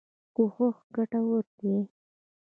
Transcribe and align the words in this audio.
کوښښ 0.35 0.77
ګټور 0.95 1.43
دی. 1.57 1.75